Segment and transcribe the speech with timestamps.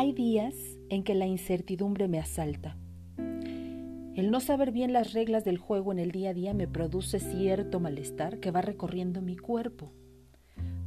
[0.00, 0.54] Hay días
[0.90, 2.76] en que la incertidumbre me asalta.
[3.16, 7.18] El no saber bien las reglas del juego en el día a día me produce
[7.18, 9.90] cierto malestar que va recorriendo mi cuerpo.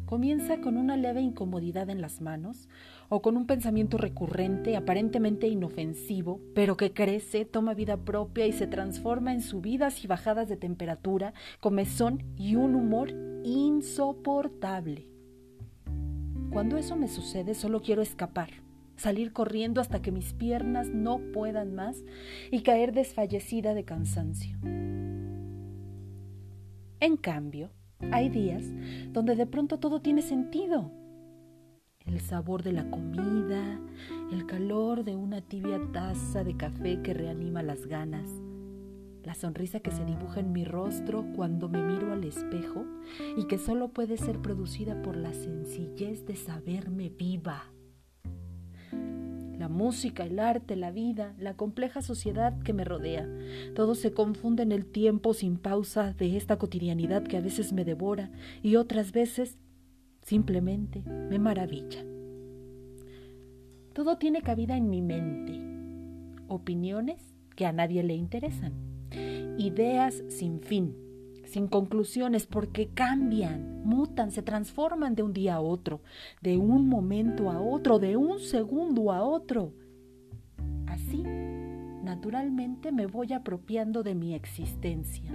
[0.05, 2.69] Comienza con una leve incomodidad en las manos
[3.09, 8.65] o con un pensamiento recurrente, aparentemente inofensivo, pero que crece, toma vida propia y se
[8.65, 13.11] transforma en subidas y bajadas de temperatura, comezón y un humor
[13.43, 15.09] insoportable.
[16.49, 18.70] Cuando eso me sucede, solo quiero escapar
[19.01, 21.97] salir corriendo hasta que mis piernas no puedan más
[22.51, 24.57] y caer desfallecida de cansancio.
[26.99, 27.71] En cambio,
[28.11, 28.63] hay días
[29.11, 30.91] donde de pronto todo tiene sentido.
[32.05, 33.79] El sabor de la comida,
[34.31, 38.29] el calor de una tibia taza de café que reanima las ganas,
[39.23, 42.85] la sonrisa que se dibuja en mi rostro cuando me miro al espejo
[43.35, 47.71] y que solo puede ser producida por la sencillez de saberme viva
[49.61, 53.29] la música, el arte, la vida, la compleja sociedad que me rodea.
[53.75, 57.85] Todo se confunde en el tiempo sin pausa de esta cotidianidad que a veces me
[57.85, 58.31] devora
[58.63, 59.59] y otras veces
[60.23, 62.03] simplemente me maravilla.
[63.93, 65.61] Todo tiene cabida en mi mente.
[66.47, 67.21] Opiniones
[67.55, 68.73] que a nadie le interesan.
[69.59, 70.95] Ideas sin fin
[71.51, 76.01] sin conclusiones, porque cambian, mutan, se transforman de un día a otro,
[76.41, 79.73] de un momento a otro, de un segundo a otro.
[80.87, 81.23] Así,
[82.03, 85.29] naturalmente me voy apropiando de mi existencia.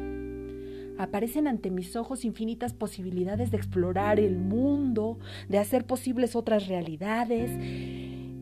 [0.99, 7.51] Aparecen ante mis ojos infinitas posibilidades de explorar el mundo, de hacer posibles otras realidades,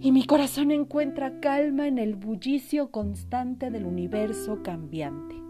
[0.01, 5.44] y mi corazón encuentra calma en el bullicio constante del universo cambiante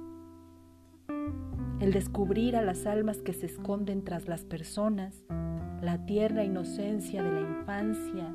[1.81, 5.25] el descubrir a las almas que se esconden tras las personas,
[5.83, 8.35] la tierna inocencia de la infancia,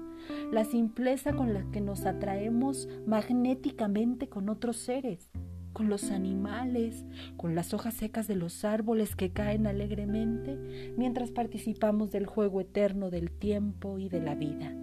[0.52, 5.32] la simpleza con la que nos atraemos magnéticamente con otros seres,
[5.74, 7.06] con los animales,
[7.38, 13.10] con las hojas secas de los árboles que caen alegremente mientras participamos del juego eterno
[13.10, 14.76] del tiempo y de la vida.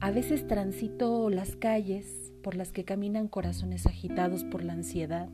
[0.00, 5.28] A veces transito las calles por las que caminan corazones agitados por la ansiedad,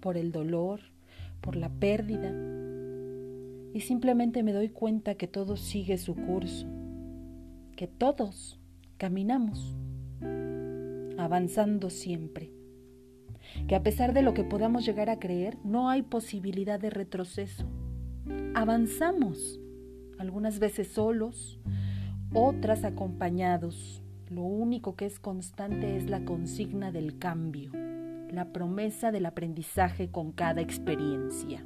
[0.00, 0.80] por el dolor,
[1.40, 2.32] por la pérdida.
[3.72, 6.66] Y simplemente me doy cuenta que todo sigue su curso,
[7.76, 8.58] que todos
[8.96, 9.76] caminamos,
[11.18, 12.50] avanzando siempre,
[13.68, 17.66] que a pesar de lo que podamos llegar a creer, no hay posibilidad de retroceso.
[18.54, 19.60] Avanzamos,
[20.18, 21.60] algunas veces solos,
[22.32, 27.70] otras acompañados, lo único que es constante es la consigna del cambio,
[28.30, 31.64] la promesa del aprendizaje con cada experiencia.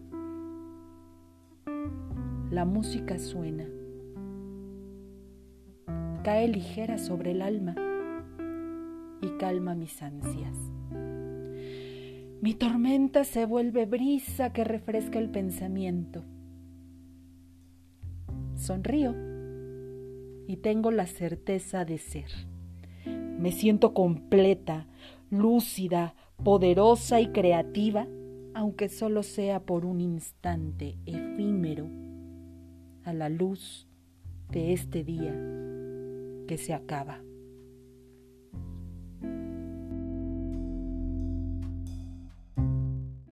[2.50, 3.65] La música suena,
[6.22, 7.75] cae ligera sobre el alma
[9.22, 10.56] y calma mis ansias.
[12.42, 16.25] Mi tormenta se vuelve brisa que refresca el pensamiento.
[18.54, 19.15] Sonrío
[20.47, 22.50] y tengo la certeza de ser.
[23.41, 24.87] Me siento completa,
[25.31, 26.15] lúcida,
[26.45, 28.06] poderosa y creativa,
[28.53, 31.89] aunque solo sea por un instante efímero,
[33.03, 33.89] a la luz
[34.51, 35.33] de este día
[36.47, 37.23] que se acaba.